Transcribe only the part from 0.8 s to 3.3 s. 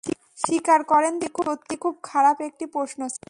করেন যে সত্যি খুব খারাপ একটি প্রশ্ন ছিল।